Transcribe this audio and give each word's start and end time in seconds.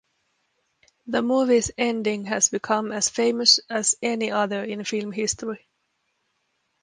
The 1.05 1.21
movie's 1.21 1.69
ending 1.77 2.25
has 2.25 2.49
become 2.49 2.91
as 2.91 3.07
famous 3.07 3.59
as 3.69 3.95
any 4.01 4.31
other 4.31 4.63
in 4.63 4.83
film 4.83 5.11
history. 5.11 5.67